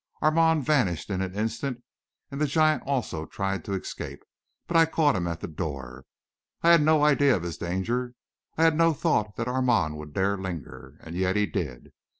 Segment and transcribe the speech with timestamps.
[0.23, 1.83] Armand vanished in an instant,
[2.31, 4.23] and the giant also tried to escape;
[4.65, 6.05] but I caught him at the door.
[6.63, 8.15] I had no idea of his danger;
[8.57, 10.97] I had no thought that Armand would dare linger.
[11.01, 11.91] And yet he did.